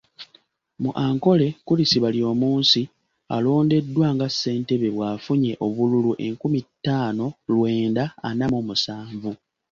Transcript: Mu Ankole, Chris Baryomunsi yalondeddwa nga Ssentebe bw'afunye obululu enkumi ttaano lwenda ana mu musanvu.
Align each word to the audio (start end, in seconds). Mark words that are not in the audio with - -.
Mu 0.81 0.91
Ankole, 1.05 1.47
Chris 1.67 1.91
Baryomunsi 2.03 2.81
yalondeddwa 3.31 4.07
nga 4.15 4.27
Ssentebe 4.31 4.87
bw'afunye 4.95 5.51
obululu 5.65 6.11
enkumi 6.27 6.59
ttaano 6.67 7.25
lwenda 7.53 8.03
ana 8.27 8.45
mu 8.53 8.59
musanvu. 8.67 9.31